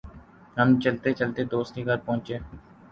ہم 0.57 0.69
چلتے 0.83 1.13
چلتے 1.13 1.43
دوست 1.51 1.75
کے 1.75 1.85
گھر 1.85 1.97
پہنچے۔ 2.05 2.37